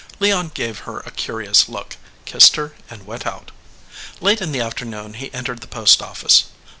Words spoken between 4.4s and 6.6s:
in the afternoon he entered the post office.